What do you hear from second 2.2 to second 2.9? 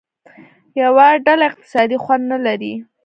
نه لري.